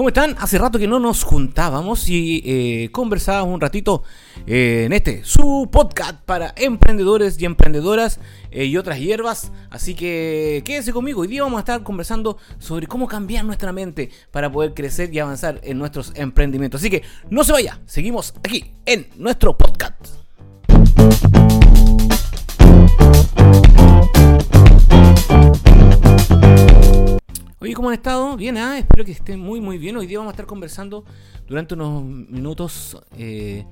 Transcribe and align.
¿Cómo 0.00 0.08
están? 0.08 0.34
Hace 0.40 0.56
rato 0.56 0.78
que 0.78 0.86
no 0.86 0.98
nos 0.98 1.24
juntábamos 1.24 2.08
y 2.08 2.40
eh, 2.46 2.88
conversábamos 2.90 3.52
un 3.52 3.60
ratito 3.60 4.02
eh, 4.46 4.84
en 4.86 4.94
este, 4.94 5.22
su 5.24 5.68
podcast 5.70 6.24
para 6.24 6.54
emprendedores 6.56 7.38
y 7.38 7.44
emprendedoras 7.44 8.18
eh, 8.50 8.64
y 8.64 8.78
otras 8.78 8.98
hierbas. 8.98 9.52
Así 9.68 9.94
que 9.94 10.62
quédense 10.64 10.94
conmigo. 10.94 11.20
Hoy 11.20 11.28
día 11.28 11.42
vamos 11.42 11.58
a 11.58 11.60
estar 11.60 11.82
conversando 11.82 12.38
sobre 12.58 12.86
cómo 12.86 13.08
cambiar 13.08 13.44
nuestra 13.44 13.74
mente 13.74 14.08
para 14.30 14.50
poder 14.50 14.72
crecer 14.72 15.12
y 15.12 15.18
avanzar 15.18 15.60
en 15.64 15.76
nuestros 15.76 16.12
emprendimientos. 16.14 16.80
Así 16.80 16.88
que 16.88 17.02
no 17.28 17.44
se 17.44 17.52
vaya, 17.52 17.78
seguimos 17.84 18.32
aquí 18.42 18.72
en 18.86 19.06
nuestro 19.18 19.54
podcast. 19.58 20.06
¿Cómo 27.80 27.88
han 27.88 27.94
estado? 27.94 28.36
Bien, 28.36 28.58
¿ah? 28.58 28.76
espero 28.76 29.06
que 29.06 29.12
estén 29.12 29.40
muy, 29.40 29.58
muy 29.58 29.78
bien. 29.78 29.96
Hoy 29.96 30.06
día 30.06 30.18
vamos 30.18 30.32
a 30.32 30.34
estar 30.34 30.44
conversando 30.44 31.02
durante 31.48 31.72
unos 31.72 32.04
minutos 32.04 32.98
eh, 33.16 33.64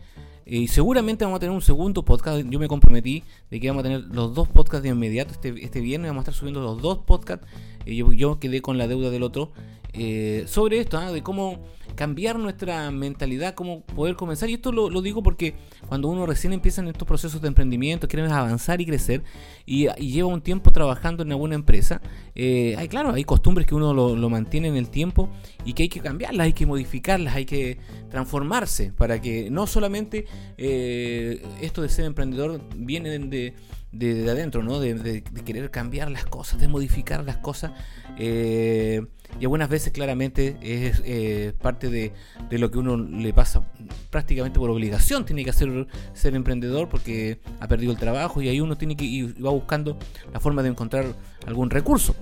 y 0.46 0.66
seguramente 0.68 1.26
vamos 1.26 1.36
a 1.36 1.40
tener 1.40 1.54
un 1.54 1.60
segundo 1.60 2.02
podcast. 2.06 2.42
Yo 2.48 2.58
me 2.58 2.68
comprometí 2.68 3.22
de 3.50 3.60
que 3.60 3.68
vamos 3.68 3.82
a 3.82 3.82
tener 3.82 4.00
los 4.04 4.34
dos 4.34 4.48
podcasts 4.48 4.82
de 4.82 4.88
inmediato. 4.88 5.32
Este, 5.32 5.62
este 5.62 5.82
viernes 5.82 6.08
vamos 6.08 6.22
a 6.22 6.30
estar 6.30 6.34
subiendo 6.34 6.62
los 6.62 6.80
dos 6.80 7.00
podcasts. 7.00 7.46
Eh, 7.84 7.96
yo, 7.96 8.10
yo, 8.14 8.40
quedé 8.40 8.62
con 8.62 8.78
la 8.78 8.88
deuda 8.88 9.10
del 9.10 9.22
otro. 9.22 9.52
Eh, 9.92 10.44
sobre 10.46 10.78
esto, 10.78 10.96
¿ah? 10.96 11.12
de 11.12 11.22
cómo 11.22 11.66
cambiar 11.98 12.38
nuestra 12.38 12.92
mentalidad, 12.92 13.54
cómo 13.54 13.80
poder 13.80 14.14
comenzar. 14.14 14.48
Y 14.48 14.54
esto 14.54 14.70
lo, 14.70 15.02
digo 15.02 15.20
porque 15.20 15.54
cuando 15.88 16.06
uno 16.06 16.26
recién 16.26 16.52
empieza 16.52 16.80
en 16.80 16.86
estos 16.86 17.08
procesos 17.08 17.42
de 17.42 17.48
emprendimiento, 17.48 18.06
quiere 18.06 18.24
avanzar 18.30 18.80
y 18.80 18.86
crecer, 18.86 19.24
y, 19.66 19.88
lleva 19.96 20.28
un 20.28 20.40
tiempo 20.40 20.70
trabajando 20.70 21.24
en 21.24 21.32
alguna 21.32 21.56
empresa, 21.56 22.00
eh, 22.36 22.76
hay, 22.78 22.86
claro, 22.86 23.12
hay 23.12 23.24
costumbres 23.24 23.66
que 23.66 23.74
uno 23.74 23.92
lo, 23.92 24.30
mantiene 24.30 24.68
en 24.68 24.76
el 24.76 24.90
tiempo 24.90 25.28
y 25.64 25.72
que 25.72 25.84
hay 25.84 25.88
que 25.88 25.98
cambiarlas, 25.98 26.44
hay 26.44 26.52
que 26.52 26.66
modificarlas, 26.66 27.34
hay 27.34 27.46
que 27.46 27.78
transformarse 28.10 28.92
para 28.92 29.20
que 29.20 29.50
no 29.50 29.66
solamente 29.66 30.26
eh, 30.56 31.42
esto 31.60 31.82
de 31.82 31.88
ser 31.88 32.04
emprendedor 32.04 32.60
viene 32.76 33.18
de 33.18 33.54
de, 33.92 34.30
adentro, 34.30 34.62
¿no? 34.62 34.80
De, 34.80 35.22
querer 35.44 35.70
cambiar 35.70 36.10
las 36.10 36.26
cosas, 36.26 36.60
de 36.60 36.68
modificar 36.68 37.24
las 37.24 37.38
cosas. 37.38 37.72
Eh, 38.18 39.06
y 39.40 39.44
algunas 39.44 39.68
veces 39.68 39.92
claramente 39.92 40.56
es 40.60 41.00
eh, 41.04 41.52
parte 41.60 41.90
de, 41.90 42.12
lo 42.50 42.70
que 42.70 42.78
uno 42.78 42.96
le 42.96 43.32
pasa 43.32 43.62
prácticamente 44.10 44.58
por 44.58 44.70
obligación. 44.70 45.24
Tiene 45.24 45.44
que 45.44 45.50
hacer 45.50 45.86
ser 46.12 46.34
emprendedor 46.34 46.88
porque 46.88 47.40
ha 47.60 47.68
perdido 47.68 47.92
el 47.92 47.98
trabajo 47.98 48.42
y 48.42 48.48
ahí 48.48 48.60
uno 48.60 48.76
tiene 48.76 48.96
que 48.96 49.04
ir 49.04 49.44
va 49.44 49.50
buscando 49.50 49.96
la 50.32 50.40
forma 50.40 50.62
de 50.62 50.70
encontrar 50.70 51.06
algún 51.46 51.70
recurso. 51.70 52.16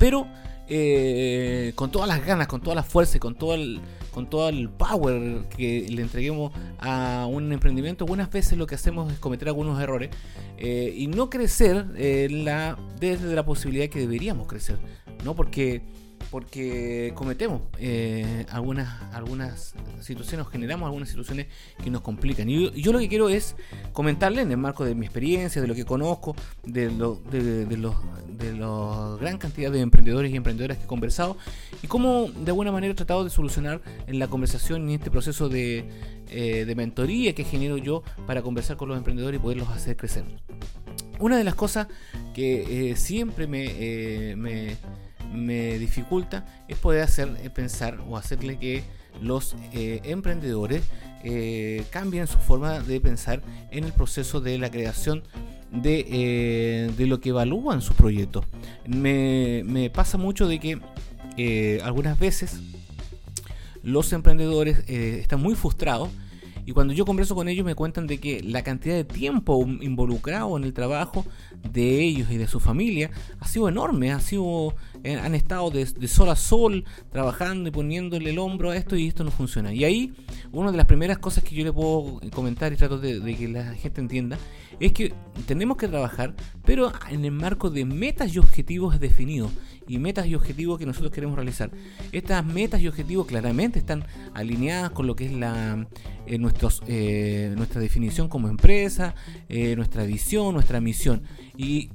Pero 0.00 0.26
eh, 0.68 1.72
con 1.76 1.92
todas 1.92 2.08
las 2.08 2.26
ganas, 2.26 2.48
con 2.48 2.60
toda 2.60 2.74
la 2.74 2.82
fuerza 2.82 3.18
y 3.18 3.20
con 3.20 3.36
todo 3.36 3.54
el, 3.54 3.80
con 4.12 4.28
todo 4.28 4.48
el 4.48 4.68
power 4.68 5.44
que 5.56 5.86
le 5.88 6.02
entreguemos 6.02 6.52
a 6.80 7.28
un 7.30 7.52
emprendimiento, 7.52 8.04
algunas 8.04 8.32
veces 8.32 8.58
lo 8.58 8.66
que 8.66 8.74
hacemos 8.74 9.12
es 9.12 9.20
cometer 9.20 9.46
algunos 9.46 9.80
errores 9.80 10.10
eh, 10.58 10.92
y 10.96 11.06
no 11.06 11.30
crecer 11.30 11.86
la, 12.32 12.76
desde 12.98 13.32
la 13.32 13.44
posibilidad 13.44 13.88
que 13.88 14.00
deberíamos 14.00 14.48
crecer, 14.48 14.80
¿no? 15.24 15.36
Porque 15.36 15.82
porque 16.30 17.12
cometemos 17.14 17.62
eh, 17.78 18.46
algunas, 18.50 19.00
algunas 19.12 19.74
situaciones, 20.00 20.46
generamos 20.48 20.86
algunas 20.86 21.08
situaciones 21.08 21.46
que 21.82 21.90
nos 21.90 22.02
complican. 22.02 22.48
Y 22.48 22.70
yo, 22.80 22.92
lo 22.92 22.98
que 22.98 23.08
quiero 23.08 23.28
es 23.28 23.56
comentarles 23.92 24.44
en 24.44 24.50
el 24.50 24.56
marco 24.56 24.84
de 24.84 24.94
mi 24.94 25.06
experiencia, 25.06 25.62
de 25.62 25.68
lo 25.68 25.74
que 25.74 25.84
conozco, 25.84 26.34
de, 26.64 26.90
lo, 26.90 27.16
de, 27.30 27.76
los, 27.76 27.94
de 28.38 28.54
la 28.54 29.16
gran 29.20 29.38
cantidad 29.38 29.70
de 29.70 29.80
emprendedores 29.80 30.32
y 30.32 30.36
emprendedoras 30.36 30.78
que 30.78 30.84
he 30.84 30.86
conversado, 30.86 31.36
y 31.82 31.86
cómo 31.86 32.28
de 32.28 32.50
alguna 32.50 32.72
manera 32.72 32.92
he 32.92 32.96
tratado 32.96 33.24
de 33.24 33.30
solucionar 33.30 33.80
en 34.06 34.18
la 34.18 34.28
conversación 34.28 34.88
y 34.88 34.94
en 34.94 35.00
este 35.00 35.10
proceso 35.10 35.48
de, 35.48 35.88
eh, 36.30 36.64
de 36.64 36.74
mentoría 36.74 37.34
que 37.34 37.44
genero 37.44 37.78
yo 37.78 38.02
para 38.26 38.42
conversar 38.42 38.76
con 38.76 38.88
los 38.88 38.98
emprendedores 38.98 39.38
y 39.38 39.42
poderlos 39.42 39.68
hacer 39.68 39.96
crecer. 39.96 40.24
Una 41.18 41.38
de 41.38 41.44
las 41.44 41.54
cosas 41.54 41.86
que 42.34 42.90
eh, 42.90 42.96
siempre 42.96 43.46
me 43.46 44.76
me 45.32 45.78
dificulta 45.78 46.44
es 46.68 46.78
poder 46.78 47.02
hacer 47.02 47.36
eh, 47.42 47.50
pensar 47.50 47.98
o 48.08 48.16
hacerle 48.16 48.58
que 48.58 48.84
los 49.20 49.56
eh, 49.72 50.00
emprendedores 50.04 50.82
eh, 51.24 51.84
cambien 51.90 52.26
su 52.26 52.38
forma 52.38 52.80
de 52.80 53.00
pensar 53.00 53.42
en 53.70 53.84
el 53.84 53.92
proceso 53.92 54.40
de 54.40 54.58
la 54.58 54.70
creación 54.70 55.22
de, 55.72 56.94
lo 56.98 57.20
que 57.20 57.30
evalúan 57.30 57.80
sus 57.82 57.96
proyectos. 57.96 58.44
Me, 58.86 59.62
me 59.64 59.90
pasa 59.90 60.18
mucho 60.18 60.46
de 60.46 60.60
que 60.60 61.80
algunas 61.82 62.18
veces 62.18 62.60
los 63.82 64.12
emprendedores 64.12 64.88
están 64.88 65.42
muy 65.42 65.54
frustrados 65.54 66.10
y 66.66 66.72
cuando 66.72 66.92
yo 66.92 67.06
converso 67.06 67.36
con 67.36 67.48
ellos 67.48 67.64
me 67.64 67.76
cuentan 67.76 68.08
de 68.08 68.18
que 68.18 68.42
la 68.42 68.64
cantidad 68.64 68.96
de 68.96 69.04
tiempo 69.04 69.64
involucrado 69.80 70.56
en 70.56 70.64
el 70.64 70.74
trabajo 70.74 71.24
de 71.72 72.02
ellos 72.02 72.28
y 72.28 72.38
de 72.38 72.48
su 72.48 72.58
familia 72.58 73.12
ha 73.38 73.46
sido 73.46 73.68
enorme, 73.68 74.10
ha 74.10 74.18
sido, 74.18 74.74
eh, 75.06 75.14
han 75.14 75.36
estado 75.36 75.70
de, 75.70 75.86
sol 76.08 76.28
a 76.30 76.34
sol 76.34 76.84
trabajando 77.12 77.68
y 77.68 77.72
poniéndole 77.72 78.30
el 78.30 78.40
hombro 78.40 78.72
a 78.72 78.76
esto 78.76 78.96
y 78.96 79.06
esto 79.06 79.22
no 79.22 79.30
funciona. 79.30 79.72
Y 79.72 79.84
ahí 79.84 80.12
una 80.50 80.72
de 80.72 80.76
las 80.76 80.86
primeras 80.86 81.18
cosas 81.18 81.44
que 81.44 81.54
yo 81.54 81.64
le 81.64 81.72
puedo 81.72 82.18
comentar 82.32 82.72
y 82.72 82.76
trato 82.76 82.98
de, 82.98 83.36
que 83.36 83.46
la 83.46 83.74
gente 83.74 84.00
entienda 84.00 84.36
es 84.80 84.90
que 84.90 85.14
tenemos 85.46 85.76
que 85.76 85.86
trabajar, 85.86 86.34
pero 86.64 86.92
en 87.08 87.24
el 87.24 87.30
marco 87.30 87.70
de 87.70 87.84
metas 87.84 88.34
y 88.34 88.40
objetivos 88.40 88.98
definidos 88.98 89.52
y 89.86 89.98
metas 89.98 90.26
y 90.26 90.34
objetivos 90.34 90.76
que 90.76 90.86
nosotros 90.86 91.12
queremos 91.12 91.36
realizar. 91.36 91.70
Estas 92.10 92.44
metas 92.44 92.80
y 92.80 92.88
objetivos 92.88 93.26
claramente 93.26 93.78
están 93.78 94.04
alineadas 94.34 94.90
con 94.90 95.06
lo 95.06 95.14
que 95.14 95.26
es 95.26 95.32
la, 95.32 95.86
eh, 96.26 96.38
nuestros, 96.38 96.82
eh, 96.88 97.54
nuestra 97.56 97.80
definición 97.80 98.28
como 98.28 98.48
empresa, 98.48 99.14
eh, 99.48 99.76
nuestra 99.76 100.02
visión, 100.02 100.52
nuestra 100.52 100.80
misión. 100.80 101.22
Y 101.56 101.90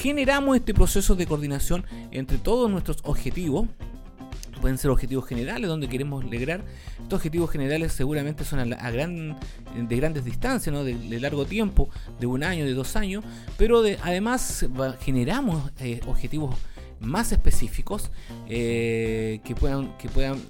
generamos 0.00 0.56
este 0.56 0.74
proceso 0.74 1.14
de 1.14 1.26
coordinación 1.26 1.84
entre 2.10 2.38
todos 2.38 2.70
nuestros 2.70 2.98
objetivos 3.04 3.66
pueden 4.60 4.78
ser 4.78 4.90
objetivos 4.90 5.26
generales 5.26 5.68
donde 5.68 5.88
queremos 5.88 6.24
lograr. 6.24 6.62
Estos 7.02 7.18
objetivos 7.18 7.50
generales 7.50 7.92
seguramente 7.92 8.44
son 8.44 8.72
a, 8.72 8.90
gran, 8.90 9.36
de 9.76 9.96
grandes 9.96 10.24
distancias, 10.24 10.74
¿no? 10.74 10.82
de, 10.82 11.20
largo 11.20 11.44
tiempo, 11.44 11.88
de 12.18 12.26
un 12.26 12.42
año, 12.42 12.64
de 12.64 12.74
dos 12.74 12.96
años, 12.96 13.22
pero 13.58 13.82
de, 13.82 13.98
además 14.02 14.66
generamos 15.00 15.70
objetivos 16.06 16.56
más 17.00 17.32
específicos 17.32 18.10
eh, 18.48 19.40
que, 19.44 19.54
puedan, 19.54 19.96
que 19.98 20.08
puedan 20.08 20.40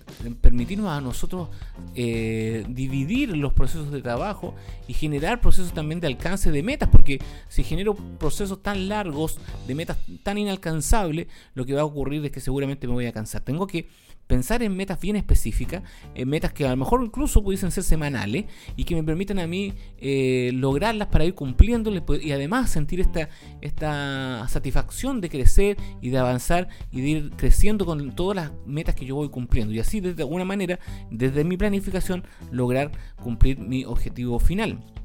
permitirnos 0.41 0.89
a 0.89 1.01
nosotros 1.01 1.49
eh, 1.95 2.65
dividir 2.69 3.37
los 3.37 3.53
procesos 3.53 3.91
de 3.91 4.03
trabajo 4.03 4.55
y 4.87 4.95
generar 4.95 5.41
procesos 5.41 5.73
también 5.73 6.01
de 6.01 6.07
alcance 6.07 6.51
de 6.51 6.63
metas, 6.63 6.89
porque 6.89 7.21
si 7.49 7.65
genero 7.65 7.95
procesos 7.95 8.63
tan 8.63 8.89
largos 8.89 9.39
de 9.67 9.75
metas 9.75 9.99
tan 10.23 10.39
inalcanzables, 10.39 11.27
lo 11.55 11.67
que 11.67 11.75
va 11.75 11.83
a 11.83 11.85
ocurrir 11.85 12.25
es 12.25 12.31
que 12.31 12.41
seguramente 12.41 12.87
me 12.87 12.95
voy 12.95 13.07
a 13.07 13.13
cansar. 13.13 13.43
Tengo 13.43 13.67
que 13.67 13.89
pensar 14.27 14.63
en 14.63 14.77
metas 14.77 15.01
bien 15.01 15.17
específicas, 15.17 15.83
en 16.15 16.29
metas 16.29 16.53
que 16.53 16.67
a 16.67 16.71
lo 16.71 16.77
mejor 16.77 17.03
incluso 17.05 17.43
pudiesen 17.43 17.71
ser 17.71 17.85
semanales 17.85 18.47
y 18.77 18.85
que 18.85 18.95
me 18.95 19.03
permitan 19.03 19.39
a 19.39 19.47
mí 19.47 19.75
eh, 19.99 20.51
lograrlas 20.55 21.09
para 21.09 21.25
ir 21.25 21.35
cumpliéndoles 21.35 22.03
y 22.23 22.33
además 22.33 22.71
sentir 22.71 23.01
esta, 23.01 23.29
esta 23.61 24.47
satisfacción 24.49 25.21
de 25.21 25.29
crecer 25.29 25.77
y 26.01 26.11
de 26.11 26.19
avanzar 26.19 26.69
y 26.91 27.01
de 27.01 27.09
ir 27.09 27.31
creciendo 27.37 27.87
con 27.87 28.15
todas 28.15 28.37
las 28.37 28.53
metas 28.67 28.95
que 28.95 29.07
yo 29.07 29.15
voy 29.15 29.29
cumpliendo 29.29 29.73
y 29.73 29.81
así 29.81 30.01
de 30.01 30.23
alguna 30.23 30.45
manera 30.45 30.79
desde 31.11 31.45
mi 31.45 31.57
planificación 31.57 32.25
lograr 32.51 32.93
cumplir 33.23 33.59
mi 33.59 33.85
objetivo 33.85 34.39
final. 34.39 34.96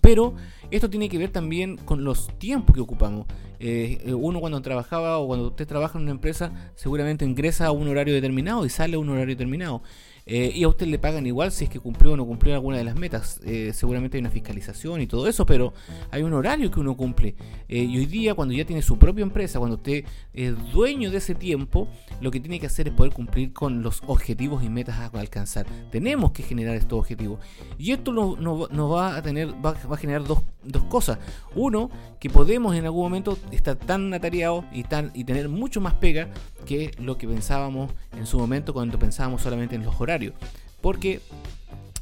Pero 0.00 0.34
esto 0.70 0.90
tiene 0.90 1.08
que 1.08 1.18
ver 1.18 1.30
también 1.30 1.76
con 1.76 2.04
los 2.04 2.28
tiempos 2.38 2.74
que 2.74 2.80
ocupamos. 2.80 3.26
Eh, 3.60 3.98
eh, 4.04 4.14
uno 4.14 4.40
cuando 4.40 4.60
trabajaba 4.60 5.18
o 5.18 5.26
cuando 5.26 5.48
usted 5.48 5.66
trabaja 5.66 5.98
en 5.98 6.02
una 6.02 6.10
empresa 6.10 6.52
seguramente 6.74 7.24
ingresa 7.24 7.66
a 7.66 7.70
un 7.70 7.88
horario 7.88 8.12
determinado 8.12 8.66
y 8.66 8.68
sale 8.68 8.96
a 8.96 8.98
un 8.98 9.08
horario 9.08 9.34
determinado. 9.34 9.82
Eh, 10.26 10.52
y 10.54 10.64
a 10.64 10.68
usted 10.68 10.86
le 10.86 10.98
pagan 10.98 11.26
igual 11.26 11.52
si 11.52 11.64
es 11.64 11.70
que 11.70 11.78
cumplió 11.78 12.12
o 12.12 12.16
no 12.16 12.24
cumplió 12.24 12.54
alguna 12.54 12.78
de 12.78 12.84
las 12.84 12.96
metas. 12.96 13.40
Eh, 13.44 13.72
seguramente 13.74 14.16
hay 14.16 14.20
una 14.20 14.30
fiscalización 14.30 15.00
y 15.00 15.06
todo 15.06 15.28
eso, 15.28 15.44
pero 15.44 15.74
hay 16.10 16.22
un 16.22 16.32
horario 16.32 16.70
que 16.70 16.80
uno 16.80 16.96
cumple. 16.96 17.34
Eh, 17.68 17.82
y 17.82 17.98
hoy 17.98 18.06
día, 18.06 18.34
cuando 18.34 18.54
ya 18.54 18.64
tiene 18.64 18.82
su 18.82 18.98
propia 18.98 19.22
empresa, 19.22 19.58
cuando 19.58 19.76
usted 19.76 20.04
es 20.32 20.54
dueño 20.72 21.10
de 21.10 21.18
ese 21.18 21.34
tiempo, 21.34 21.88
lo 22.20 22.30
que 22.30 22.40
tiene 22.40 22.58
que 22.58 22.66
hacer 22.66 22.88
es 22.88 22.94
poder 22.94 23.12
cumplir 23.12 23.52
con 23.52 23.82
los 23.82 24.02
objetivos 24.06 24.62
y 24.64 24.68
metas 24.68 24.96
a 24.96 25.06
alcanzar. 25.18 25.66
Tenemos 25.90 26.32
que 26.32 26.42
generar 26.42 26.76
estos 26.76 26.98
objetivos. 26.98 27.40
Y 27.78 27.92
esto 27.92 28.12
nos 28.12 28.40
no, 28.40 28.88
va 28.88 29.16
a 29.16 29.22
tener, 29.22 29.52
va, 29.64 29.70
a 29.70 29.96
generar 29.96 30.24
dos, 30.24 30.42
dos, 30.64 30.84
cosas. 30.84 31.18
Uno, 31.54 31.90
que 32.18 32.30
podemos 32.30 32.74
en 32.76 32.84
algún 32.84 33.02
momento 33.02 33.38
estar 33.50 33.76
tan 33.76 34.12
atareados 34.14 34.64
y, 34.72 34.84
tan, 34.84 35.10
y 35.14 35.24
tener 35.24 35.48
mucho 35.48 35.80
más 35.80 35.94
pega 35.94 36.28
que 36.66 36.92
lo 36.98 37.18
que 37.18 37.26
pensábamos 37.28 37.92
en 38.16 38.26
su 38.26 38.38
momento 38.38 38.72
cuando 38.72 38.98
pensábamos 38.98 39.42
solamente 39.42 39.74
en 39.74 39.84
los 39.84 40.00
horarios. 40.00 40.34
Porque 40.80 41.20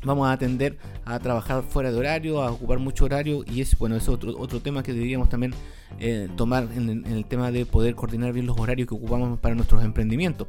vamos 0.05 0.29
a 0.29 0.37
tender 0.37 0.79
a 1.05 1.19
trabajar 1.19 1.63
fuera 1.63 1.91
de 1.91 1.99
horario, 1.99 2.43
a 2.43 2.51
ocupar 2.51 2.79
mucho 2.79 3.05
horario 3.05 3.45
y 3.47 3.61
es 3.61 3.79
bueno 3.79 3.97
es 3.97 4.09
otro, 4.09 4.37
otro 4.39 4.61
tema 4.61 4.83
que 4.83 4.93
deberíamos 4.93 5.29
también 5.29 5.55
eh, 6.01 6.29
tomar 6.37 6.69
en, 6.75 7.07
el 7.07 7.25
tema 7.25 7.51
de 7.51 7.67
poder 7.67 7.95
coordinar 7.95 8.33
bien 8.33 8.47
los 8.47 8.59
horarios 8.59 8.89
que 8.89 8.95
ocupamos 8.95 9.39
para 9.39 9.55
nuestros 9.55 9.85
emprendimientos. 9.85 10.49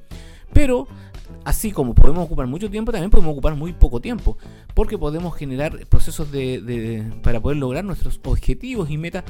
Pero 0.54 0.88
así 1.44 1.72
como 1.72 1.94
podemos 1.94 2.26
ocupar 2.26 2.48
mucho 2.48 2.70
tiempo, 2.70 2.92
también 2.92 3.12
podemos 3.12 3.32
ocupar 3.34 3.56
muy 3.56 3.74
poco 3.74 4.00
tiempo, 4.00 4.38
porque 4.74 4.98
podemos 4.98 5.36
generar 5.36 5.86
procesos 5.88 6.32
de, 6.32 7.04
para 7.22 7.40
poder 7.40 7.58
lograr 7.58 7.84
nuestros 7.84 8.20
objetivos 8.24 8.90
y 8.90 8.98
metas 8.98 9.24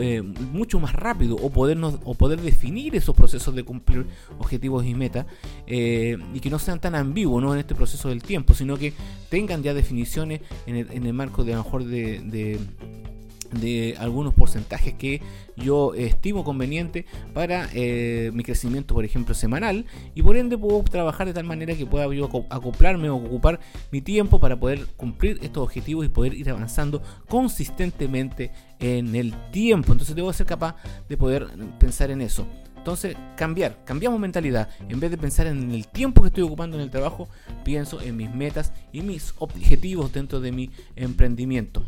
eh, 0.00 0.22
mucho 0.22 0.80
más 0.80 0.94
rápido, 0.94 1.36
o, 1.36 1.46
o 1.46 2.14
poder 2.14 2.40
definir 2.40 2.94
esos 2.96 3.14
procesos 3.14 3.54
de 3.54 3.64
cumplir 3.64 4.06
objetivos 4.38 4.84
y 4.84 4.94
metas, 4.94 5.26
eh, 5.66 6.16
y 6.34 6.40
que 6.40 6.50
no 6.50 6.58
sean 6.58 6.80
tan 6.80 6.94
ambiguos 6.94 7.42
¿no? 7.42 7.54
en 7.54 7.60
este 7.60 7.74
proceso 7.74 8.08
del 8.08 8.22
tiempo, 8.22 8.54
sino 8.54 8.76
que 8.76 8.92
tengan 9.28 9.62
ya 9.62 9.74
definiciones 9.74 10.40
en 10.66 10.76
el, 10.76 11.12
marco 11.12 11.44
de 11.44 11.54
a 11.54 11.56
lo 11.56 11.64
mejor 11.64 11.84
de 11.84 12.58
algunos 13.98 14.34
porcentajes 14.34 14.94
que 14.94 15.22
yo 15.56 15.94
estimo 15.94 16.44
conveniente 16.44 17.06
para 17.34 17.68
eh, 17.74 18.30
mi 18.32 18.42
crecimiento, 18.42 18.94
por 18.94 19.04
ejemplo, 19.04 19.34
semanal, 19.34 19.86
y 20.14 20.22
por 20.22 20.36
ende 20.36 20.56
puedo 20.56 20.82
trabajar 20.84 21.26
de 21.26 21.34
tal 21.34 21.44
manera 21.44 21.74
que 21.74 21.86
pueda 21.86 22.12
yo 22.14 22.28
acoplarme 22.50 23.10
o 23.10 23.16
ocupar 23.16 23.60
mi 23.90 24.00
tiempo 24.00 24.40
para 24.40 24.58
poder 24.58 24.86
cumplir 24.96 25.38
estos 25.42 25.62
objetivos 25.62 26.06
y 26.06 26.08
poder 26.08 26.34
ir 26.34 26.48
avanzando 26.50 27.02
consistentemente 27.28 28.50
en 28.78 29.14
el 29.14 29.34
tiempo. 29.50 29.92
Entonces 29.92 30.16
debo 30.16 30.32
ser 30.32 30.46
capaz 30.46 30.76
de 31.08 31.16
poder 31.16 31.46
pensar 31.78 32.10
en 32.10 32.22
eso. 32.22 32.46
Entonces, 32.80 33.14
cambiar, 33.36 33.84
cambiamos 33.84 34.18
mentalidad. 34.18 34.70
En 34.88 35.00
vez 35.00 35.10
de 35.10 35.18
pensar 35.18 35.46
en 35.46 35.70
el 35.70 35.86
tiempo 35.86 36.22
que 36.22 36.28
estoy 36.28 36.44
ocupando 36.44 36.78
en 36.78 36.82
el 36.82 36.90
trabajo, 36.90 37.28
pienso 37.62 38.00
en 38.00 38.16
mis 38.16 38.34
metas 38.34 38.72
y 38.90 39.02
mis 39.02 39.34
objetivos 39.38 40.14
dentro 40.14 40.40
de 40.40 40.50
mi 40.50 40.70
emprendimiento. 40.96 41.84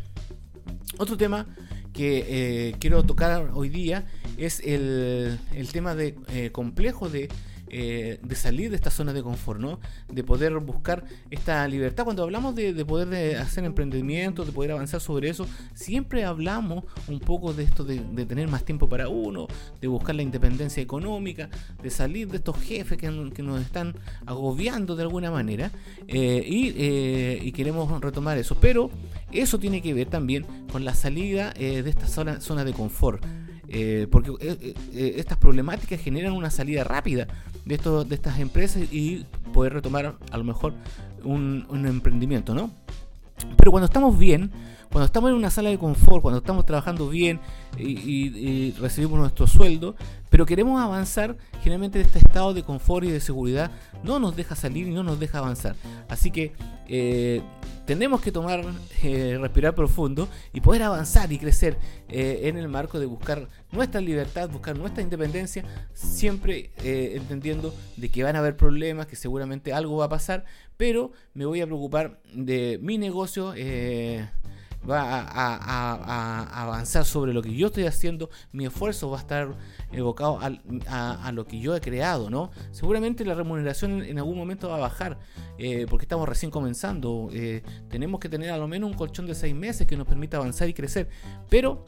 Otro 0.99 1.17
tema 1.17 1.47
que 1.93 2.25
eh, 2.29 2.77
quiero 2.79 3.03
tocar 3.05 3.51
hoy 3.55 3.69
día 3.69 4.07
es 4.37 4.61
el, 4.61 5.39
tema 5.73 5.95
de 5.95 6.17
eh, 6.29 6.51
complejo 6.51 7.09
de 7.09 7.29
eh, 7.75 8.19
de 8.23 8.35
salir 8.35 8.69
de 8.69 8.77
esta 8.77 8.91
zona 8.91 9.15
de 9.15 9.23
confort, 9.23 9.59
¿no? 9.59 9.81
De 10.09 10.23
poder 10.23 10.53
buscar 10.59 11.05
esta 11.31 11.67
libertad. 11.67 12.05
Cuando 12.05 12.23
hablamos 12.23 12.55
de, 12.55 12.85
poder 12.85 13.39
hacer 13.39 13.65
emprendimiento, 13.65 14.45
de 14.45 14.53
poder 14.53 14.73
avanzar 14.73 15.01
sobre 15.01 15.31
eso, 15.31 15.47
siempre 15.73 16.25
hablamos 16.25 16.85
un 17.09 17.19
poco 17.19 17.55
de 17.55 17.65
esto 17.65 17.83
de, 17.83 17.99
tener 18.27 18.49
más 18.49 18.67
tiempo 18.67 18.91
para 18.91 19.09
uno, 19.09 19.47
de 19.81 19.89
buscar 19.89 20.15
la 20.15 20.23
independencia 20.23 20.83
económica, 20.83 21.49
de 21.83 21.89
salir 21.89 22.29
de 22.29 22.37
estos 22.37 22.59
jefes 22.59 22.99
que, 22.99 23.11
nos 23.11 23.63
están 23.63 23.95
agobiando 24.27 24.95
de 24.95 25.05
alguna 25.05 25.31
manera 25.31 25.71
eh, 26.09 26.45
eh, 26.47 27.41
y, 27.43 27.53
queremos 27.53 28.01
retomar 28.03 28.37
eso. 28.37 28.55
Pero 28.61 28.91
eso 29.33 29.59
tiene 29.59 29.81
que 29.81 29.95
ver 29.95 30.09
también 30.09 30.45
con 30.71 30.85
la 30.85 30.95
salida 30.95 31.53
de 31.53 31.89
esta 31.89 32.07
zona, 32.07 32.43
zona 32.43 32.65
de 32.65 32.75
confort. 32.75 33.25
Eh, 33.75 34.07
porque 34.11 34.33
eh, 34.41 34.75
eh, 34.93 35.15
estas 35.17 35.39
problemáticas 35.39 35.99
generan 35.99 36.35
una 36.35 36.51
salida 36.51 36.85
rápida 36.85 37.27
de, 37.65 37.75
esto, 37.75 38.05
de 38.05 38.15
estas 38.15 38.39
empresas 38.39 38.83
y 38.93 39.25
poder 39.55 39.73
retomar 39.73 40.17
a 40.31 40.37
lo 40.37 40.45
mejor 40.45 40.75
un, 41.25 41.67
emprendimiento, 41.87 42.55
¿no? 42.55 42.71
Pero 43.57 43.71
cuando 43.71 43.87
estamos 43.87 44.19
bien, 44.19 44.51
cuando 44.93 45.07
estamos 45.07 45.31
en 45.31 45.37
una 45.37 45.51
sala 45.51 45.71
de 45.71 45.79
confort, 45.79 46.21
cuando 46.21 46.39
estamos 46.39 46.67
trabajando 46.67 47.09
bien 47.09 47.41
y, 47.79 48.73
recibimos 48.73 49.19
nuestro 49.19 49.47
sueldo, 49.47 49.97
pero 50.29 50.45
queremos 50.45 50.81
avanzar, 50.81 51.37
generalmente 51.63 52.01
este 52.01 52.19
estado 52.19 52.53
de 52.53 52.63
confort 52.63 53.07
y 53.07 53.11
de 53.11 53.21
seguridad 53.21 53.71
no 54.05 54.19
nos 54.19 54.37
deja 54.37 54.55
salir 54.55 54.87
y 54.87 54.91
no 54.91 55.03
nos 55.03 55.19
deja 55.19 55.39
avanzar. 55.39 55.77
Así 56.09 56.31
que 56.31 56.53
tenemos 57.87 58.21
que 58.21 58.31
tomar, 58.31 58.65
eh, 59.03 59.39
respirar 59.41 59.75
profundo 59.75 60.29
y 60.53 60.61
poder 60.61 60.83
avanzar 60.83 61.33
y 61.33 61.39
crecer 61.39 61.79
eh, 62.09 62.43
en 62.45 62.57
el 62.57 62.69
marco 62.69 63.01
de 63.01 63.07
buscar 63.07 63.49
nuestra 63.71 64.01
libertad, 64.01 64.49
buscar 64.51 64.79
nuestra 64.79 65.03
independencia, 65.03 65.65
siempre 65.93 66.71
eh, 66.85 67.15
entendiendo 67.17 67.75
de 67.97 68.09
que 68.11 68.23
van 68.23 68.37
a 68.37 68.41
haber 68.41 68.57
problemas, 68.57 69.07
que 69.07 69.17
seguramente 69.17 69.73
algo 69.73 69.97
va 69.97 70.05
a 70.05 70.11
pasar, 70.11 70.45
pero 70.77 71.13
me 71.35 71.45
voy 71.45 71.61
a 71.61 71.67
preocupar 71.67 72.21
de 72.33 72.79
mi 72.83 72.99
negocio 72.99 73.55
va 74.89 75.21
a, 75.21 76.63
avanzar 76.63 77.05
sobre 77.05 77.33
lo 77.33 77.43
que 77.43 77.55
yo 77.55 77.69
estoy 77.69 77.87
haciendo, 77.87 78.31
mi 78.53 78.67
esfuerzo 78.67 79.11
va 79.11 79.19
a 79.19 79.21
estar 79.21 79.55
evocado 79.93 80.39
a, 80.41 81.33
lo 81.33 81.47
que 81.47 81.61
yo 81.61 81.75
he 81.77 81.81
creado, 81.81 82.31
¿no? 82.31 82.51
Seguramente 82.71 83.25
la 83.25 83.35
remuneración 83.35 84.03
en, 84.03 84.19
algún 84.19 84.37
momento 84.37 84.69
va 84.69 84.77
a 84.77 84.81
bajar, 84.81 85.19
eh, 85.59 85.87
porque 85.89 86.05
estamos 86.05 86.29
recién 86.29 86.51
comenzando, 86.51 87.29
eh, 87.33 87.63
tenemos 87.89 88.21
que 88.21 88.29
tener 88.29 88.51
a 88.51 88.59
lo 88.59 88.69
menos 88.69 88.91
un 88.91 88.97
colchón 88.97 89.27
de 89.27 89.35
seis 89.35 89.55
meses 89.55 89.87
que 89.87 89.97
nos 89.97 90.07
permita 90.07 90.37
avanzar 90.37 90.69
y 90.69 90.75
crecer, 90.75 91.09
pero 91.49 91.85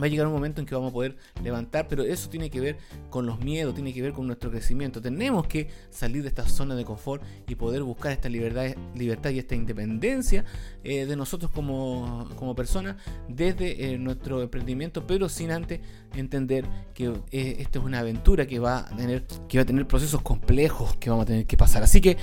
va 0.00 0.06
a 0.06 0.08
llegar 0.08 0.26
un 0.26 0.32
momento 0.32 0.60
en 0.60 0.66
que 0.66 0.74
vamos 0.74 0.90
a 0.90 0.92
poder 0.92 1.16
levantar, 1.42 1.88
pero 1.88 2.02
eso 2.02 2.28
tiene 2.28 2.50
que 2.50 2.60
ver 2.60 2.76
con 3.10 3.26
los 3.26 3.40
miedos, 3.40 3.74
tiene 3.74 3.92
que 3.92 4.02
ver 4.02 4.12
con 4.12 4.26
nuestro 4.26 4.50
crecimiento. 4.50 5.00
Tenemos 5.00 5.46
que 5.46 5.68
salir 5.90 6.22
de 6.22 6.28
esta 6.28 6.48
zona 6.48 6.74
de 6.74 6.84
confort 6.84 7.22
y 7.46 7.54
poder 7.54 7.82
buscar 7.82 8.12
esta 8.12 8.28
libertad, 8.28 8.76
libertad 8.94 9.30
y 9.30 9.38
esta 9.38 9.54
independencia 9.54 10.44
eh, 10.84 11.06
de 11.06 11.16
nosotros 11.16 11.50
como, 11.50 12.28
como 12.36 12.54
personas 12.54 12.96
desde 13.28 13.92
eh, 13.92 13.98
nuestro 13.98 14.42
emprendimiento, 14.42 15.06
pero 15.06 15.28
sin 15.28 15.50
antes 15.50 15.80
entender 16.14 16.64
que 16.94 17.06
eh, 17.30 17.56
esta 17.58 17.78
es 17.78 17.84
una 17.84 18.00
aventura 18.00 18.46
que 18.46 18.58
va 18.58 18.80
a 18.80 18.96
tener 18.96 19.26
que 19.48 19.58
va 19.58 19.62
a 19.62 19.66
tener 19.66 19.86
procesos 19.86 20.22
complejos 20.22 20.96
que 20.96 21.10
vamos 21.10 21.24
a 21.24 21.26
tener 21.26 21.46
que 21.46 21.56
pasar. 21.56 21.82
Así 21.82 22.00
que 22.00 22.16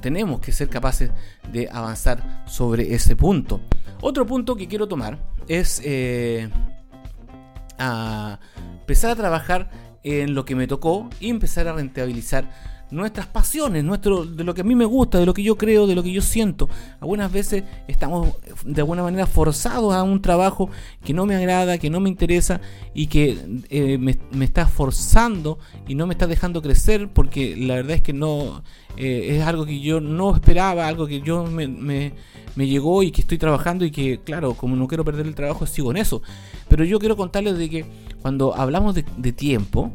tenemos 0.00 0.40
que 0.40 0.52
ser 0.52 0.68
capaces 0.68 1.10
de 1.52 1.68
avanzar 1.70 2.44
sobre 2.46 2.94
ese 2.94 3.16
punto. 3.16 3.60
Otro 4.00 4.26
punto 4.26 4.56
que 4.56 4.68
quiero 4.68 4.86
tomar 4.86 5.18
es 5.48 5.80
eh, 5.84 6.50
empezar 7.78 9.10
a 9.10 9.16
trabajar 9.16 9.70
en 10.02 10.34
lo 10.34 10.44
que 10.44 10.54
me 10.54 10.66
tocó 10.66 11.10
y 11.18 11.30
empezar 11.30 11.66
a 11.66 11.72
rentabilizar 11.72 12.48
nuestras 12.90 13.26
pasiones, 13.26 13.82
nuestro, 13.82 14.24
de 14.24 14.44
lo 14.44 14.54
que 14.54 14.60
a 14.60 14.64
mí 14.64 14.74
me 14.74 14.84
gusta, 14.84 15.18
de 15.18 15.26
lo 15.26 15.34
que 15.34 15.42
yo 15.42 15.56
creo, 15.56 15.86
de 15.86 15.94
lo 15.94 16.02
que 16.02 16.12
yo 16.12 16.22
siento. 16.22 16.68
Algunas 17.00 17.32
veces 17.32 17.64
estamos 17.88 18.34
de 18.64 18.80
alguna 18.80 19.02
manera 19.02 19.26
forzados 19.26 19.94
a 19.94 20.02
un 20.02 20.22
trabajo 20.22 20.70
que 21.04 21.12
no 21.12 21.26
me 21.26 21.34
agrada, 21.34 21.78
que 21.78 21.90
no 21.90 22.00
me 22.00 22.08
interesa 22.08 22.60
y 22.94 23.08
que 23.08 23.38
eh, 23.70 23.98
me, 23.98 24.44
está 24.44 24.66
forzando 24.66 25.58
y 25.88 25.94
no 25.94 26.06
me 26.06 26.14
está 26.14 26.26
dejando 26.26 26.62
crecer 26.62 27.08
porque 27.08 27.56
la 27.56 27.74
verdad 27.74 27.92
es 27.92 28.02
que 28.02 28.12
no 28.12 28.62
eh, 28.96 29.36
es 29.36 29.42
algo 29.42 29.66
que 29.66 29.80
yo 29.80 30.00
no 30.00 30.34
esperaba, 30.34 30.86
algo 30.86 31.06
que 31.06 31.20
yo 31.20 31.44
me, 31.44 31.66
me, 31.68 32.12
llegó 32.66 33.02
y 33.02 33.10
que 33.10 33.20
estoy 33.20 33.38
trabajando 33.38 33.84
y 33.84 33.90
que 33.90 34.20
claro, 34.24 34.54
como 34.54 34.76
no 34.76 34.88
quiero 34.88 35.04
perder 35.04 35.26
el 35.26 35.34
trabajo, 35.34 35.66
sigo 35.66 35.90
en 35.90 35.98
eso. 35.98 36.22
Pero 36.68 36.84
yo 36.84 36.98
quiero 36.98 37.16
contarles 37.16 37.58
de 37.58 37.68
que 37.68 37.84
cuando 38.22 38.54
hablamos 38.56 38.94
de 38.94 39.32
tiempo, 39.32 39.92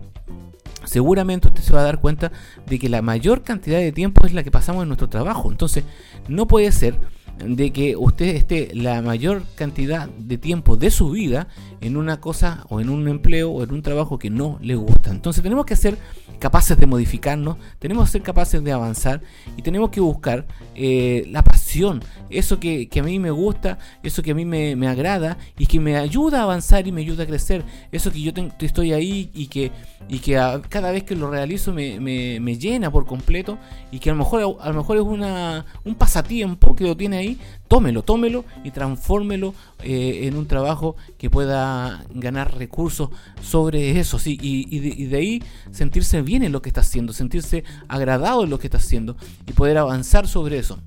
seguramente 0.84 1.48
usted 1.48 1.62
se 1.62 1.74
va 1.74 1.82
a 1.82 1.86
dar 1.86 2.00
cuenta 2.00 2.32
de 2.68 2.80
que 2.80 2.90
la 2.90 3.02
mayor 3.02 3.44
cantidad 3.44 3.80
de 3.80 3.92
tiempo 3.92 4.26
es 4.26 4.34
la 4.34 4.44
que 4.44 4.52
pasamos 4.52 4.84
en 4.84 4.90
nuestro 4.90 5.10
trabajo. 5.10 5.52
Entonces, 5.52 5.84
no 6.28 6.48
puede 6.48 6.72
ser 6.72 7.00
de 7.46 7.72
que 7.72 7.96
usted 7.96 8.36
esté 8.36 8.72
la 8.74 9.02
mayor 9.02 9.44
cantidad 9.56 10.08
de 10.10 10.38
tiempo 10.38 10.76
de 10.76 10.92
su 10.92 11.12
vida 11.12 11.48
en 11.82 11.98
una 11.98 12.22
cosa 12.22 12.66
o 12.70 12.80
en 12.80 12.90
un 12.90 13.08
empleo 13.08 13.52
o 13.52 13.64
en 13.64 13.72
un 13.72 13.82
trabajo 13.82 14.20
que 14.20 14.30
no 14.30 14.60
le 14.62 14.76
gusta. 14.76 15.10
Entonces 15.10 15.44
tenemos 15.44 15.66
que 15.66 15.76
ser 15.76 15.98
capaces 16.40 16.78
de 16.78 16.86
modificarnos, 16.88 17.58
tenemos 17.80 18.06
que 18.06 18.14
ser 18.14 18.22
capaces 18.24 18.64
de 18.64 18.72
avanzar 18.72 19.22
y 19.58 19.62
tenemos 19.62 19.90
que 19.92 20.00
buscar 20.00 20.46
eh, 20.76 21.28
la 21.30 21.44
pasión, 21.44 22.02
eso 22.30 22.60
que, 22.60 22.90
a 23.00 23.04
mí 23.04 23.20
me 23.20 23.32
gusta, 23.32 23.78
eso 24.04 24.24
que 24.24 24.32
a 24.32 24.36
mí 24.36 24.46
me, 24.46 24.88
agrada 24.88 25.38
y 25.58 25.68
que 25.68 25.80
me 25.80 25.98
ayuda 25.98 26.40
a 26.40 26.44
avanzar 26.44 26.88
y 26.88 26.92
me 26.92 27.02
ayuda 27.02 27.24
a 27.24 27.28
crecer, 27.28 27.64
eso 27.92 28.12
que 28.12 28.22
yo 28.22 28.32
estoy 28.60 28.94
ahí 28.94 29.30
y 29.34 29.48
que, 29.48 29.72
y 30.10 30.20
que 30.20 30.34
cada 30.70 30.92
vez 30.92 31.04
que 31.04 31.16
lo 31.16 31.30
realizo 31.30 31.74
me, 31.74 32.00
me, 32.00 32.58
llena 32.58 32.92
por 32.92 33.06
completo 33.06 33.58
y 33.92 34.00
que 34.00 34.10
a 34.10 34.14
lo 34.14 34.20
mejor, 34.20 34.58
a 34.62 34.70
lo 34.70 34.76
mejor 34.76 34.98
es 34.98 35.04
una, 35.04 35.66
un 35.84 35.96
pasatiempo 35.96 36.76
que 36.76 36.84
lo 36.86 36.98
tiene 36.98 37.18
ahí, 37.18 37.31
tómelo, 37.68 38.04
tómelo 38.04 38.46
y 38.64 38.72
transfórmelo 38.72 39.54
eh, 39.84 40.22
en 40.24 40.36
un 40.38 40.48
trabajo 40.48 40.96
que 41.18 41.30
pueda 41.30 42.04
ganar 42.14 42.58
recursos 42.58 43.10
sobre 43.42 44.00
eso, 44.00 44.20
sí, 44.20 44.38
y, 44.42 45.06
de, 45.08 45.18
ahí 45.18 45.44
sentirse 45.72 46.22
bien 46.22 46.44
en 46.44 46.52
lo 46.52 46.62
que 46.62 46.70
está 46.70 46.82
haciendo, 46.82 47.14
sentirse 47.14 47.64
agradado 47.88 48.44
en 48.44 48.50
lo 48.50 48.60
que 48.60 48.68
está 48.68 48.78
haciendo 48.78 49.16
y 49.48 49.54
poder 49.54 49.78
avanzar 49.78 50.28
sobre 50.28 50.58
eso 50.58 50.80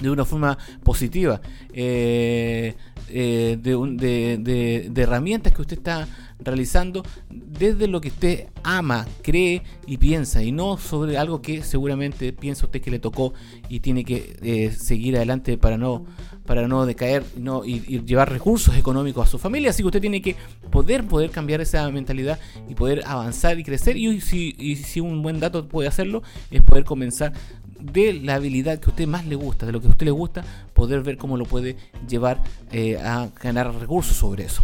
de 0.00 0.10
una 0.10 0.24
forma 0.24 0.58
positiva, 0.82 1.40
eh, 1.72 2.74
eh, 3.08 3.58
de, 3.60 4.88
de, 4.90 5.02
herramientas 5.02 5.52
que 5.52 5.60
usted 5.60 5.78
está 5.78 6.08
realizando 6.44 7.02
desde 7.30 7.86
lo 7.88 8.00
que 8.00 8.08
usted 8.08 8.48
ama, 8.62 9.06
cree 9.22 9.62
y 9.86 9.98
piensa, 9.98 10.42
y 10.42 10.52
no 10.52 10.76
sobre 10.78 11.18
algo 11.18 11.42
que 11.42 11.62
seguramente 11.62 12.32
piensa 12.32 12.66
usted 12.66 12.80
que 12.80 12.90
le 12.90 12.98
tocó 12.98 13.34
y 13.68 13.80
tiene 13.80 14.04
que 14.04 14.36
eh, 14.42 14.72
seguir 14.72 15.16
adelante 15.16 15.58
para 15.58 15.76
no, 15.76 16.04
para 16.46 16.68
no 16.68 16.86
decaer 16.86 17.24
no, 17.36 17.64
y, 17.64 17.80
llevar 18.04 18.30
recursos 18.30 18.76
económicos 18.76 19.26
a 19.26 19.30
su 19.30 19.38
familia. 19.38 19.70
Así 19.70 19.82
que 19.82 19.86
usted 19.86 20.00
tiene 20.00 20.22
que 20.22 20.36
poder, 20.70 21.06
poder 21.06 21.30
cambiar 21.30 21.60
esa 21.60 21.88
mentalidad 21.90 22.38
y 22.68 22.74
poder 22.74 23.02
avanzar 23.06 23.58
y 23.58 23.64
crecer. 23.64 23.96
Y 23.96 24.20
si, 24.20 24.76
si 24.76 25.00
un 25.00 25.22
buen 25.22 25.40
dato 25.40 25.68
puede 25.68 25.88
hacerlo, 25.88 26.22
es 26.50 26.62
poder 26.62 26.84
comenzar 26.84 27.32
de 27.80 28.12
la 28.12 28.36
habilidad 28.36 28.78
que 28.78 28.86
a 28.86 28.90
usted 28.90 29.06
más 29.06 29.26
le 29.26 29.34
gusta, 29.34 29.66
de 29.66 29.72
lo 29.72 29.80
que 29.80 29.88
a 29.88 29.90
usted 29.90 30.06
le 30.06 30.12
gusta, 30.12 30.44
poder 30.72 31.02
ver 31.02 31.16
cómo 31.16 31.36
lo 31.36 31.44
puede 31.44 31.76
llevar 32.08 32.42
eh, 32.70 32.96
a 32.98 33.28
ganar 33.42 33.74
recursos 33.74 34.16
sobre 34.16 34.44
eso. 34.44 34.62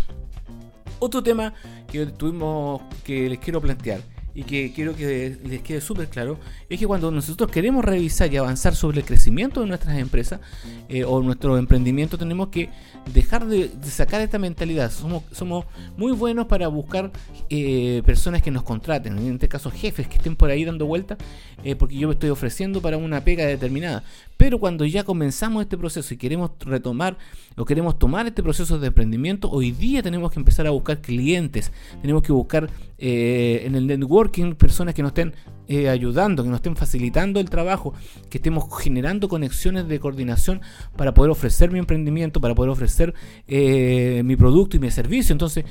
Otro 0.98 1.22
tema 1.22 1.54
que 1.90 2.06
tuvimos 2.06 2.82
que 3.04 3.28
les 3.28 3.38
quiero 3.38 3.60
plantear 3.60 4.00
y 4.38 4.44
que 4.44 4.72
quiero 4.72 4.94
que 4.94 5.36
les 5.44 5.62
quede 5.62 5.80
súper 5.80 6.06
claro, 6.06 6.38
es 6.68 6.78
que 6.78 6.86
cuando 6.86 7.10
nosotros 7.10 7.50
queremos 7.50 7.84
revisar 7.84 8.32
y 8.32 8.36
avanzar 8.36 8.76
sobre 8.76 9.00
el 9.00 9.04
crecimiento 9.04 9.62
de 9.62 9.66
nuestras 9.66 9.98
empresas 9.98 10.38
eh, 10.88 11.02
o 11.02 11.20
nuestro 11.22 11.58
emprendimiento, 11.58 12.16
tenemos 12.16 12.46
que 12.46 12.70
dejar 13.12 13.46
de, 13.46 13.68
sacar 13.82 14.20
esta 14.20 14.38
mentalidad. 14.38 14.92
Somos, 14.92 15.24
somos 15.32 15.64
muy 15.96 16.12
buenos 16.12 16.46
para 16.46 16.68
buscar 16.68 17.10
eh, 17.50 18.00
personas 18.06 18.40
que 18.40 18.52
nos 18.52 18.62
contraten, 18.62 19.18
en 19.18 19.34
este 19.34 19.48
caso 19.48 19.72
jefes 19.72 20.06
que 20.06 20.18
estén 20.18 20.36
por 20.36 20.50
ahí 20.50 20.64
dando 20.64 20.86
vuelta, 20.86 21.16
eh, 21.64 21.74
porque 21.74 21.96
yo 21.96 22.06
me 22.06 22.14
estoy 22.14 22.30
ofreciendo 22.30 22.80
para 22.80 22.96
una 22.96 23.24
pega 23.24 23.44
determinada. 23.44 24.04
Pero 24.38 24.60
cuando 24.60 24.86
ya 24.86 25.02
comenzamos 25.02 25.62
este 25.62 25.76
proceso 25.76 26.14
y 26.14 26.16
queremos 26.16 26.52
retomar 26.60 27.18
o 27.56 27.64
queremos 27.64 27.98
tomar 27.98 28.24
este 28.28 28.40
proceso 28.40 28.78
de 28.78 28.86
emprendimiento, 28.86 29.50
hoy 29.50 29.72
día 29.72 30.00
tenemos 30.00 30.30
que 30.30 30.38
empezar 30.38 30.64
a 30.68 30.70
buscar 30.70 31.00
clientes, 31.00 31.72
tenemos 32.00 32.22
que 32.22 32.32
buscar 32.32 32.70
eh, 32.98 33.62
en 33.64 33.74
el 33.74 33.88
networking 33.88 34.54
personas 34.54 34.94
que 34.94 35.02
nos 35.02 35.10
estén 35.10 35.34
eh, 35.70 35.90
ayudando, 35.90 36.42
que 36.42 36.48
nos 36.48 36.60
estén 36.60 36.76
facilitando 36.76 37.40
el 37.40 37.50
trabajo, 37.50 37.92
que 38.30 38.38
estemos 38.38 38.64
generando 38.82 39.28
conexiones 39.28 39.86
de 39.86 40.00
coordinación 40.00 40.62
para 40.96 41.12
poder 41.12 41.30
ofrecer 41.30 41.70
mi 41.70 41.78
emprendimiento, 41.78 42.40
para 42.40 42.54
poder 42.54 42.70
ofrecer 42.70 43.12
eh, 43.46 44.22
mi 44.24 44.34
producto 44.34 44.78
y 44.78 44.80
mi 44.80 44.90
servicio. 44.90 45.34
Entonces, 45.34 45.66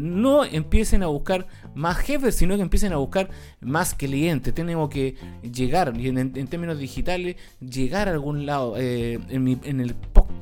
no 0.00 0.44
empiecen 0.44 1.02
a 1.02 1.08
buscar 1.08 1.48
más 1.74 1.96
jefes, 1.96 2.36
sino 2.36 2.54
que 2.54 2.62
empiecen 2.62 2.92
a 2.92 2.98
buscar 2.98 3.30
más 3.60 3.94
clientes. 3.94 4.54
Tenemos 4.54 4.88
que 4.90 5.16
llegar, 5.42 5.92
en, 5.96 6.32
términos 6.46 6.78
digitales, 6.78 7.34
llegar 7.60 8.08
a 8.08 8.12
algún 8.12 8.46
lado. 8.46 8.76
en, 8.78 9.42
mi, 9.42 9.58
en 9.64 9.80
el 9.80 9.94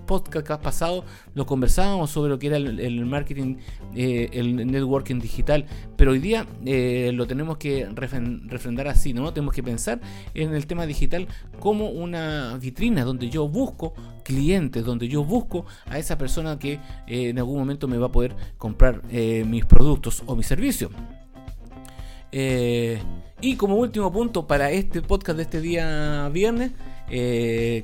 podcast 0.07 0.63
pasado 0.63 1.05
lo 1.35 1.47
conversábamos 1.47 2.11
sobre 2.11 2.31
lo 2.31 2.39
que 2.39 2.49
era 2.49 2.57
el, 2.57 3.07
marketing, 3.07 3.57
el 3.95 4.67
networking 4.67 5.21
digital 5.21 5.67
pero 6.01 6.13
hoy 6.13 6.19
día 6.19 6.47
eh, 6.65 7.11
lo 7.13 7.27
tenemos 7.27 7.59
que 7.59 7.87
refrendar 7.95 8.89
así, 8.89 9.13
¿no? 9.13 9.35
Tenemos 9.35 9.55
que 9.55 9.63
pensar 9.63 10.01
en 10.33 10.55
el 10.55 10.67
tema 10.67 10.87
digital 10.87 11.29
como 11.59 11.91
una 11.91 12.57
vitrina 12.57 13.05
donde 13.05 13.29
yo 13.29 13.47
busco 13.47 13.93
clientes, 14.25 14.83
donde 14.83 15.09
yo 15.09 15.23
busco 15.23 15.67
a 15.85 15.99
esa 15.99 16.17
persona 16.17 16.59
que 16.59 16.81
eh, 17.07 17.29
en 17.29 17.39
algún 17.39 17.59
momento 17.59 17.87
me 17.87 17.99
va 17.99 18.07
a 18.07 18.13
poder 18.13 18.35
comprar 18.57 19.03
eh, 19.11 19.45
mis 19.47 19.67
productos 19.67 20.23
o 20.25 20.35
mis 20.35 20.47
servicios. 20.47 20.91
y 22.33 23.57
como 23.57 23.77
último 23.77 24.11
punto 24.11 24.47
para 24.47 24.71
este 24.71 25.03
podcast 25.03 25.37
de 25.37 25.43
este 25.43 25.61
día 25.61 26.31
viernes, 26.31 26.71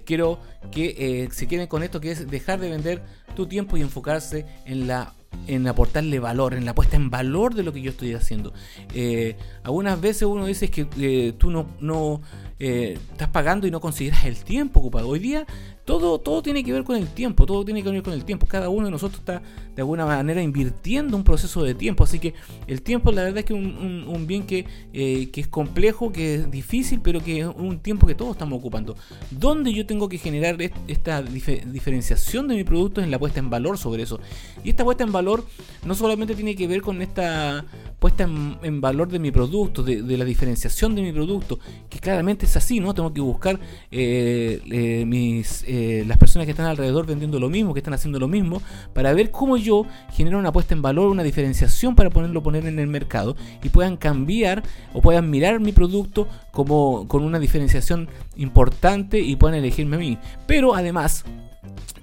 quiero 0.07 0.39
que 0.73 1.29
se 1.31 1.47
queden 1.47 1.67
con 1.67 1.83
esto 1.83 2.01
que 2.01 2.13
es 2.13 2.31
dejar 2.31 2.61
de 2.61 2.71
vender 2.71 3.03
tu 3.35 3.47
tiempo 3.47 3.77
y 3.77 3.83
enfocarse 3.83 4.47
en 4.65 4.87
la 4.87 5.13
en 5.47 5.67
aportarle 5.67 6.19
valor, 6.19 6.55
en 6.55 6.65
la 6.65 6.75
puesta 6.75 6.97
en 6.97 7.11
valor 7.11 7.55
de 7.55 7.63
lo 7.63 7.73
que 7.73 7.83
yo 7.83 7.91
estoy 7.91 8.15
haciendo. 8.15 8.53
Eh, 8.95 9.37
algunas 9.63 10.01
veces 10.01 10.23
uno 10.23 10.47
dice 10.47 10.71
que 10.71 10.87
eh, 10.99 11.33
tú 11.39 11.51
no, 11.51 11.67
no 11.81 12.21
eh, 12.59 12.99
estás 13.13 13.29
pagando 13.29 13.67
y 13.67 13.71
no 13.71 13.81
consideras 13.81 14.25
el 14.25 14.37
tiempo 14.37 14.81
ocupado. 14.81 15.09
Hoy 15.09 15.19
día 15.19 15.47
todo, 15.87 16.19
todo 16.19 16.43
tiene 16.43 16.65
que 16.65 16.73
ver 16.73 16.83
con 16.83 16.97
el 16.97 17.07
tiempo, 17.07 17.47
todo 17.47 17.65
tiene 17.65 17.83
que 17.83 17.91
ver 17.91 18.03
con 18.03 18.13
el 18.13 18.25
tiempo. 18.25 18.47
Cada 18.47 18.69
uno 18.69 18.87
de 18.87 18.91
nosotros 18.91 19.21
está 19.21 19.41
de 19.75 19.83
alguna 19.83 20.05
manera 20.05 20.43
invirtiendo 20.43 21.17
un 21.17 21.23
proceso 21.23 21.63
de 21.63 21.75
tiempo. 21.75 22.03
Así 22.03 22.19
que 22.19 22.35
el 22.67 22.83
tiempo 22.83 23.13
la 23.13 23.23
verdad 23.23 23.39
es 23.39 23.45
que 23.45 23.55
es 23.55 23.61
un, 23.61 24.27
bien 24.27 24.45
que, 24.47 24.67
eh, 24.93 25.31
que, 25.31 25.41
es 25.41 25.47
complejo, 25.47 26.11
que 26.11 26.35
es 26.35 26.51
difícil, 26.51 27.01
pero 27.01 27.23
que 27.23 27.41
es 27.41 27.47
un 27.47 27.79
tiempo 27.79 28.07
que 28.07 28.17
todos 28.17 28.33
estamos 28.33 28.59
ocupando. 28.59 28.97
¿Dónde 29.31 29.73
yo 29.73 29.87
tengo 29.87 30.09
que 30.09 30.19
generar 30.19 30.57
esta 30.89 31.23
diferenciación 31.23 32.49
de 32.49 32.57
mi 32.57 32.65
producto 32.65 33.01
en 33.01 33.13
la 33.13 33.21
puesta 33.21 33.39
en 33.39 33.49
valor 33.49 33.79
sobre 33.79 34.03
eso? 34.03 34.19
Y 34.65 34.71
esta 34.71 34.83
puesta 34.83 35.05
en 35.05 35.13
valor 35.13 35.47
no 35.85 35.95
solamente 35.95 36.35
tiene 36.35 36.57
que 36.57 36.67
ver 36.67 36.83
con 36.83 37.01
esta 37.01 37.65
puesta 38.01 38.25
en, 38.25 38.81
valor 38.81 39.09
de 39.09 39.21
mi 39.21 39.31
producto, 39.31 39.85
de, 39.85 40.17
la 40.17 40.25
diferenciación 40.25 40.97
de 40.97 41.03
mi 41.03 41.13
producto, 41.13 41.61
que 41.89 42.01
claramente 42.01 42.47
es 42.47 42.57
así, 42.57 42.81
¿no? 42.81 42.93
Tengo 42.93 43.13
que 43.15 43.21
buscar 43.21 43.61
eh, 43.93 44.61
eh, 44.69 45.05
mis 45.07 45.65
eh, 45.77 46.05
las 46.07 46.19
personas 46.19 46.47
que 46.47 46.53
están 46.53 46.67
alrededor 46.67 47.07
vendiendo 47.07 47.39
lo 47.39 47.49
mismo, 47.49 47.75
que 47.75 47.81
están 47.81 47.95
haciendo 47.95 48.19
lo 48.19 48.29
mismo, 48.29 48.63
para 48.93 49.13
ver 49.13 49.31
cómo 49.31 49.57
yo 49.57 49.85
genero 50.13 50.39
una 50.39 50.53
puesta 50.53 50.75
en 50.75 50.83
valor, 50.83 51.11
una 51.11 51.23
diferenciación 51.23 51.95
para 51.95 52.11
ponerlo 52.11 52.43
poner 52.43 52.67
en 52.67 52.79
el 52.79 52.87
mercado 52.87 53.37
y 53.63 53.69
puedan 53.69 53.97
cambiar 53.97 54.63
o 54.93 55.01
puedan 55.01 55.31
mirar 55.31 55.61
mi 55.61 55.73
producto 55.73 56.29
como 56.51 57.07
con 57.09 57.23
una 57.23 57.39
diferenciación 57.39 58.09
importante 58.37 59.21
y 59.21 59.37
puedan 59.37 59.59
elegirme 59.59 59.97
a 59.97 59.99
mí. 59.99 60.19
Pero 60.47 60.75
además 60.75 61.25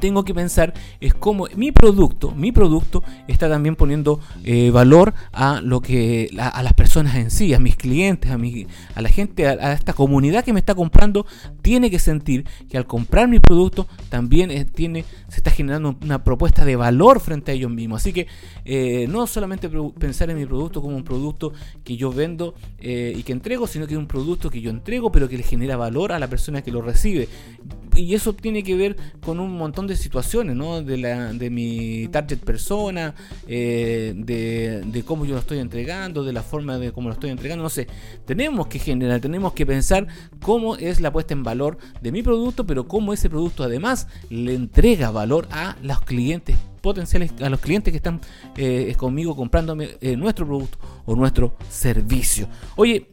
tengo 0.04 0.26
que 0.26 0.34
pensar 0.34 0.74
es 1.00 1.14
cómo 1.14 1.48
mi 1.56 1.72
producto, 1.72 2.32
mi 2.32 2.52
producto 2.52 3.02
está 3.30 3.48
también 3.48 3.78
poniendo 3.78 4.20
eh, 4.44 4.70
valor 4.70 5.14
a 5.32 5.62
lo 5.62 5.80
que 5.80 6.30
a, 6.38 6.62
las 6.62 6.74
personas 6.74 7.16
en 7.16 7.32
sí, 7.32 7.54
a 7.54 7.60
mis 7.60 7.78
clientes, 7.78 8.30
a 8.30 8.38
mi, 8.38 8.68
a 8.96 9.02
la 9.02 9.08
gente, 9.08 9.48
a, 9.48 9.72
esta 9.72 9.94
comunidad 9.94 10.44
que 10.44 10.52
me 10.52 10.60
está 10.60 10.76
comprando, 10.76 11.26
tiene 11.62 11.90
que 11.90 12.00
sentir 12.00 12.44
que 12.70 12.78
al 12.78 12.86
comprar 12.86 13.30
mi 13.30 13.40
producto 13.40 13.63
también 14.10 14.52
eh, 14.52 14.66
tiene, 14.66 15.06
se 15.28 15.38
está 15.38 15.52
generando 15.52 15.96
una 16.02 16.24
propuesta 16.24 16.66
de 16.66 16.76
valor 16.76 17.20
frente 17.20 17.52
a 17.52 17.54
ellos 17.54 17.72
mismos. 17.72 18.02
Así 18.02 18.14
que 18.14 18.28
eh, 18.66 19.08
no 19.10 19.28
solamente 19.28 19.70
pensar 20.00 20.30
en 20.30 20.38
mi 20.38 20.46
producto 20.46 20.82
como 20.82 20.96
un 20.96 21.04
producto 21.04 21.54
que 21.84 21.98
yo 21.98 22.12
vendo 22.12 22.56
y 22.80 23.24
que 23.24 23.32
entrego, 23.32 23.66
sino 23.68 23.88
que 23.88 23.94
es 23.94 24.00
un 24.00 24.08
producto 24.08 24.50
que 24.50 24.62
yo 24.62 24.70
entrego, 24.70 25.12
pero 25.12 25.30
que 25.30 25.38
le 25.38 25.44
genera 25.44 25.78
valor 25.78 26.12
a 26.12 26.20
la 26.20 26.28
persona 26.28 26.62
que 26.62 26.72
lo 26.72 26.82
recibe. 26.82 27.28
Y 27.96 28.16
eso 28.16 28.34
tiene 28.34 28.64
que 28.64 28.76
ver 28.76 28.96
con 29.24 29.40
un 29.40 29.56
montón 29.56 29.86
de 29.88 29.96
situaciones, 29.96 30.56
¿no? 30.56 30.82
De, 30.82 30.98
la, 30.98 31.34
de 31.34 31.50
mi 31.50 32.08
target 32.08 32.40
persona, 32.40 33.14
eh, 33.48 34.14
de, 34.16 35.04
cómo 35.06 35.26
yo 35.26 35.34
lo 35.34 35.40
estoy 35.40 35.60
entregando, 35.60 36.24
de 36.24 36.34
la 36.34 36.42
forma 36.42 36.78
de 36.78 36.92
cómo 36.92 37.10
lo 37.10 37.14
estoy 37.14 37.30
entregando, 37.30 37.64
no 37.64 37.70
sé. 37.70 37.88
Tenemos 38.26 38.68
que 38.68 38.80
generar, 38.80 39.20
tenemos 39.20 39.54
que 39.54 39.66
pensar 39.66 40.08
cómo 40.42 40.76
es 40.76 41.02
la 41.02 41.12
puesta 41.12 41.34
en 41.34 41.44
valor 41.44 41.78
de 42.02 42.12
mi 42.12 42.24
producto, 42.24 42.66
pero 42.66 42.88
cómo 42.88 43.14
ese 43.14 43.30
producto 43.30 43.64
además 43.64 44.08
le 44.30 44.56
entrega 44.56 45.12
valor 45.12 45.48
a 45.52 45.76
los 45.84 46.02
clientes 46.02 46.58
potenciales, 46.82 47.32
a 47.42 47.50
los 47.50 47.60
clientes 47.60 47.92
que 47.92 47.98
están 47.98 48.20
eh, 48.58 48.94
conmigo 48.98 49.36
comprándome 49.36 49.90
eh, 50.02 50.18
nuestro 50.18 50.46
producto 50.46 50.80
o 51.06 51.16
nuestro 51.16 51.54
servicio. 51.70 52.48
Oye, 52.76 53.08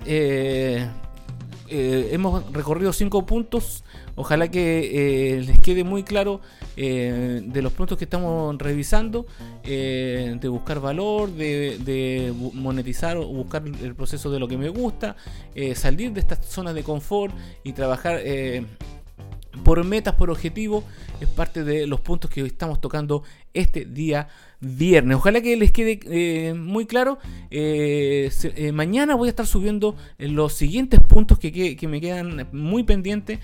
hemos 1.71 2.53
recorrido 2.53 2.93
cinco 2.93 3.25
puntos. 3.27 3.85
Ojalá 4.17 4.49
que 4.49 5.37
eh, 5.37 5.41
les 5.43 5.59
quede 5.61 5.85
muy 5.85 6.03
claro 6.03 6.41
eh, 6.77 7.43
de 7.45 7.63
los 7.63 7.73
puntos 7.73 7.97
que 7.97 8.05
estamos 8.05 8.57
revisando, 8.59 9.27
eh, 9.63 10.37
de 10.41 10.49
buscar 10.49 10.81
valor, 10.81 11.31
de, 11.31 12.33
monetizar 12.55 13.17
o 13.17 13.27
buscar 13.27 13.63
el 13.67 13.95
proceso 13.95 14.31
de 14.31 14.39
lo 14.39 14.49
que 14.49 14.59
me 14.59 14.69
gusta, 14.69 15.17
salir 15.75 16.13
de 16.13 16.21
estas 16.21 16.45
zonas 16.45 16.75
de 16.75 16.83
confort 16.83 17.35
y 17.65 17.73
trabajar 17.73 18.21
por 19.65 19.83
metas, 19.85 20.15
por 20.15 20.31
objetivos, 20.31 20.85
es 21.21 21.29
parte 21.29 21.65
de 21.65 21.87
los 21.87 22.01
puntos 22.01 22.31
que 22.31 22.43
estamos 22.43 22.81
tocando 22.81 23.23
este 23.55 23.85
día 23.85 24.29
viernes. 24.61 25.17
Ojalá 25.17 25.41
que 25.41 25.57
les 25.57 25.73
quede 25.73 25.99
eh, 26.05 26.55
muy 26.55 26.87
claro. 26.87 27.19
Eh, 27.51 28.31
eh, 28.43 28.73
mañana 28.73 29.15
voy 29.15 29.29
a 29.29 29.31
estar 29.31 29.47
subiendo 29.47 29.97
los 30.19 30.53
siguientes 30.53 31.01
puntos 31.01 31.39
que, 31.39 31.79
me 31.89 32.01
quedan 32.01 32.49
muy 32.53 32.85
pendientes. 32.85 33.41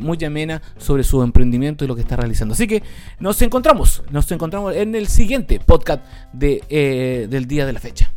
muy 0.00 0.24
amena 0.24 0.62
sobre 0.78 1.02
su 1.02 1.22
emprendimiento 1.22 1.84
y 1.84 1.88
lo 1.88 1.94
que 1.94 2.02
está 2.02 2.16
realizando. 2.16 2.54
Así 2.54 2.66
que 2.66 2.82
nos 3.18 3.40
encontramos, 3.42 4.02
nos 4.10 4.30
encontramos 4.30 4.74
en 4.74 4.94
el 4.94 5.08
siguiente 5.08 5.60
podcast 5.60 6.04
de, 6.32 7.26
del 7.28 7.46
día 7.46 7.66
de 7.66 7.72
la 7.72 7.80
fecha. 7.80 8.13